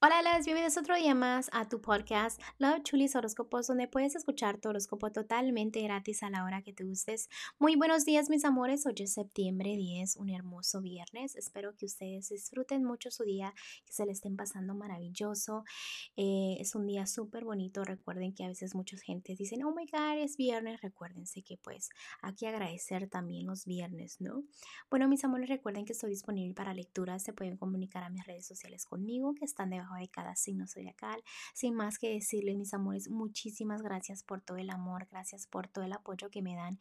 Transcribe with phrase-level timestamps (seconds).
[0.00, 4.60] Hola, las bienvenidos otro día más a tu podcast Love Chulis Horóscopos, donde puedes escuchar
[4.60, 7.28] tu horóscopo totalmente gratis a la hora que te gustes.
[7.58, 8.86] Muy buenos días, mis amores.
[8.86, 11.34] Hoy es septiembre 10, un hermoso viernes.
[11.34, 13.52] Espero que ustedes disfruten mucho su día,
[13.84, 15.64] que se le estén pasando maravilloso.
[16.16, 17.82] Eh, es un día súper bonito.
[17.82, 20.80] Recuerden que a veces muchas gentes dicen, oh my god, es viernes.
[20.80, 21.88] Recuérdense que pues
[22.22, 24.44] aquí agradecer también los viernes, ¿no?
[24.90, 27.24] Bueno, mis amores, recuerden que estoy disponible para lecturas.
[27.24, 31.22] Se pueden comunicar a mis redes sociales conmigo, que están debajo de cada signo zodiacal.
[31.54, 35.84] Sin más que decirles, mis amores, muchísimas gracias por todo el amor, gracias por todo
[35.84, 36.78] el apoyo que me dan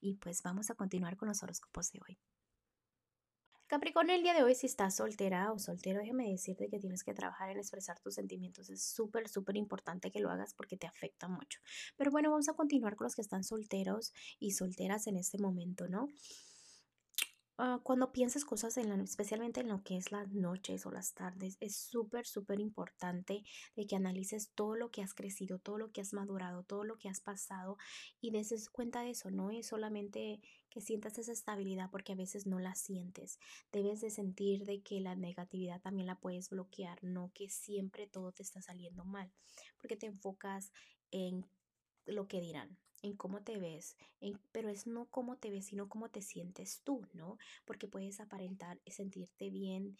[0.00, 2.18] y pues vamos a continuar con los horóscopos de hoy.
[3.70, 7.14] Capricornio, el día de hoy, si estás soltera o soltero, déjame decirte que tienes que
[7.14, 8.68] trabajar en expresar tus sentimientos.
[8.68, 11.60] Es súper, súper importante que lo hagas porque te afecta mucho.
[11.96, 15.86] Pero bueno, vamos a continuar con los que están solteros y solteras en este momento,
[15.86, 16.08] ¿no?
[17.62, 21.12] Ah, cuando pienses cosas, en la, especialmente en lo que es las noches o las
[21.12, 23.44] tardes, es súper, súper importante
[23.76, 26.96] de que analices todo lo que has crecido, todo lo que has madurado, todo lo
[26.96, 27.76] que has pasado
[28.18, 32.46] y des cuenta de eso, no es solamente que sientas esa estabilidad porque a veces
[32.46, 33.38] no la sientes.
[33.72, 38.32] Debes de sentir de que la negatividad también la puedes bloquear, no que siempre todo
[38.32, 39.30] te está saliendo mal,
[39.76, 40.72] porque te enfocas
[41.10, 41.46] en
[42.06, 43.96] lo que dirán, en cómo te ves,
[44.52, 47.38] pero es no cómo te ves, sino cómo te sientes tú, ¿no?
[47.64, 49.96] Porque puedes aparentar sentirte bien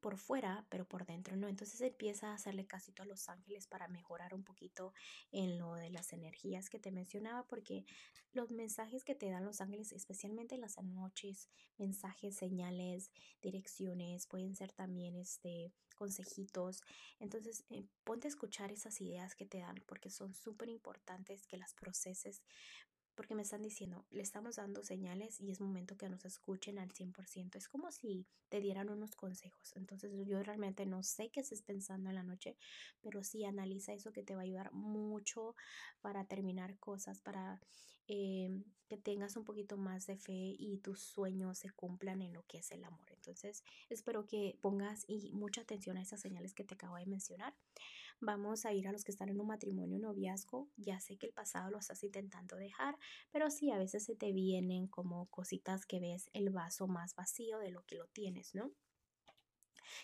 [0.00, 1.48] por fuera, pero por dentro no.
[1.48, 4.92] Entonces empieza a hacerle casito a los ángeles para mejorar un poquito
[5.30, 7.84] en lo de las energías que te mencionaba, porque
[8.32, 11.48] los mensajes que te dan los ángeles, especialmente en las noches,
[11.78, 13.10] mensajes, señales,
[13.42, 16.82] direcciones, pueden ser también este consejitos.
[17.18, 21.58] Entonces, eh, ponte a escuchar esas ideas que te dan porque son súper importantes que
[21.58, 22.40] las proceses
[23.20, 26.90] porque me están diciendo, le estamos dando señales y es momento que nos escuchen al
[26.90, 27.58] 100%.
[27.58, 29.76] Es como si te dieran unos consejos.
[29.76, 32.56] Entonces yo realmente no sé qué estés pensando en la noche,
[33.02, 35.54] pero sí analiza eso que te va a ayudar mucho
[36.00, 37.60] para terminar cosas, para
[38.08, 42.46] eh, que tengas un poquito más de fe y tus sueños se cumplan en lo
[42.46, 43.12] que es el amor.
[43.12, 47.54] Entonces espero que pongas y mucha atención a esas señales que te acabo de mencionar.
[48.20, 50.68] Vamos a ir a los que están en un matrimonio, noviazgo.
[50.76, 52.96] Ya sé que el pasado lo estás intentando dejar,
[53.30, 57.58] pero sí, a veces se te vienen como cositas que ves el vaso más vacío
[57.58, 58.72] de lo que lo tienes, ¿no?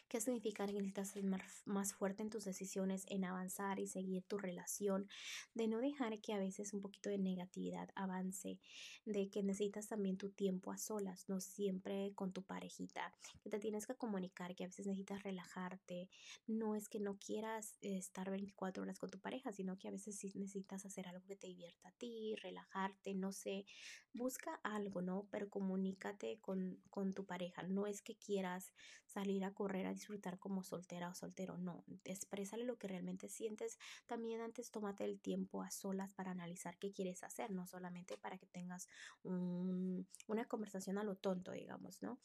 [0.09, 1.25] ¿Qué significa que necesitas ser
[1.65, 5.09] más fuerte en tus decisiones, en avanzar y seguir tu relación?
[5.55, 8.59] De no dejar que a veces un poquito de negatividad avance,
[9.05, 13.59] de que necesitas también tu tiempo a solas, no siempre con tu parejita, que te
[13.59, 16.09] tienes que comunicar, que a veces necesitas relajarte.
[16.47, 20.17] No es que no quieras estar 24 horas con tu pareja, sino que a veces
[20.17, 23.67] sí necesitas hacer algo que te divierta a ti, relajarte, no sé,
[24.13, 25.27] busca algo, ¿no?
[25.31, 27.63] Pero comunícate con, con tu pareja.
[27.63, 28.73] No es que quieras
[29.07, 33.79] salir a correr a disfrutar como soltera o soltero, no, exprésale lo que realmente sientes.
[34.07, 38.39] También antes tómate el tiempo a solas para analizar qué quieres hacer, no solamente para
[38.39, 38.89] que tengas
[39.25, 42.19] una conversación a lo tonto, digamos, ¿no?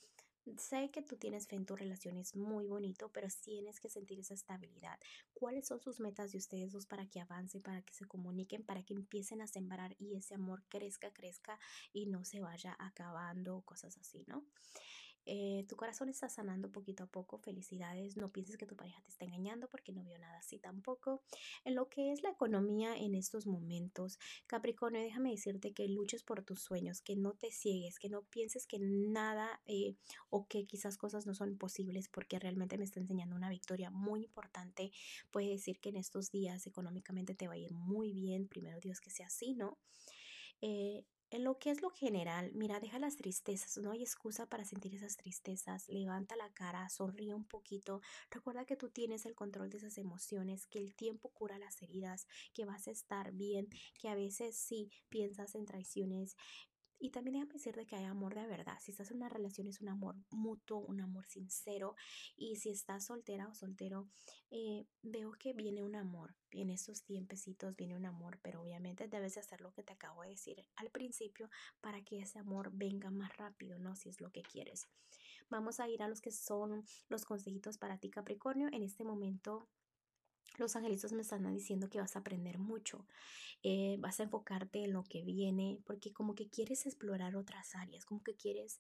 [0.58, 4.20] Sé que tú tienes fe en tu relación, es muy bonito, pero tienes que sentir
[4.20, 5.00] esa estabilidad.
[5.36, 8.82] ¿Cuáles son sus metas de ustedes dos para que avancen, para que se comuniquen, para
[8.82, 11.60] que empiecen a sembrar y ese amor crezca, crezca
[11.94, 14.44] y no se vaya acabando, cosas así, ¿no?
[15.26, 17.38] Eh, tu corazón está sanando poquito a poco.
[17.38, 18.18] Felicidades.
[18.18, 21.22] No pienses que tu pareja te está engañando porque no vio nada así tampoco.
[21.64, 26.44] En lo que es la economía en estos momentos, Capricornio, déjame decirte que luches por
[26.44, 29.96] tus sueños, que no te ciegues, que no pienses que nada eh,
[30.30, 34.24] o que quizás cosas no son posibles porque realmente me está enseñando una victoria muy
[34.24, 34.92] importante.
[35.32, 38.48] Puede decir que en estos días económicamente te va a ir muy bien.
[38.48, 39.78] Primero Dios que sea así, ¿no?
[40.62, 44.66] Eh, en lo que es lo general, mira, deja las tristezas, no hay excusa para
[44.66, 49.70] sentir esas tristezas, levanta la cara, sonríe un poquito, recuerda que tú tienes el control
[49.70, 53.70] de esas emociones, que el tiempo cura las heridas, que vas a estar bien,
[54.00, 56.36] que a veces sí piensas en traiciones,
[57.02, 58.78] y también déjame decirte que hay amor de verdad.
[58.80, 61.96] Si estás en una relación es un amor mutuo, un amor sincero.
[62.38, 64.08] Y si estás soltera o soltero,
[64.52, 66.36] eh, veo que viene un amor.
[66.52, 70.22] En esos tiempecitos viene un amor, pero obviamente debes de hacer lo que te acabo
[70.22, 71.50] de decir al principio
[71.82, 73.96] para que ese amor venga más rápido, ¿no?
[73.96, 74.88] Si es lo que quieres.
[75.50, 78.70] Vamos a ir a los que son los consejitos para ti, Capricornio.
[78.72, 79.68] En este momento
[80.62, 83.06] los angelitos me están diciendo que vas a aprender mucho,
[83.64, 88.06] eh, vas a enfocarte en lo que viene, porque como que quieres explorar otras áreas,
[88.06, 88.80] como que quieres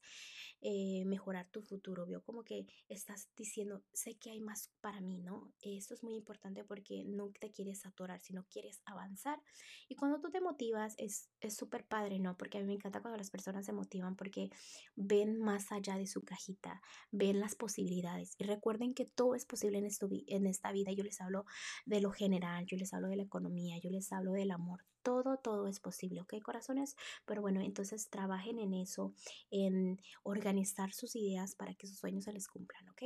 [0.61, 5.19] eh, mejorar tu futuro, veo como que estás diciendo, sé que hay más para mí,
[5.19, 5.53] ¿no?
[5.61, 9.41] Esto es muy importante porque no te quieres atorar, sino quieres avanzar.
[9.87, 12.37] Y cuando tú te motivas es súper padre, ¿no?
[12.37, 14.49] Porque a mí me encanta cuando las personas se motivan porque
[14.95, 16.81] ven más allá de su cajita,
[17.11, 18.35] ven las posibilidades.
[18.37, 20.91] Y recuerden que todo es posible en esta vida.
[20.91, 21.45] Yo les hablo
[21.85, 24.85] de lo general, yo les hablo de la economía, yo les hablo del amor.
[25.03, 26.95] Todo, todo es posible, ¿ok, corazones?
[27.25, 29.13] Pero bueno, entonces trabajen en eso,
[29.49, 33.03] en organizar sus ideas para que sus sueños se les cumplan, ¿ok?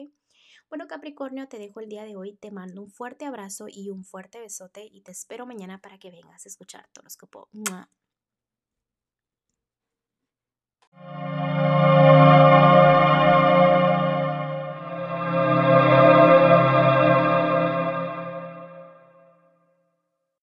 [0.69, 4.03] Bueno, Capricornio, te dejo el día de hoy, te mando un fuerte abrazo y un
[4.03, 7.49] fuerte besote y te espero mañana para que vengas a escuchar tu horóscopo.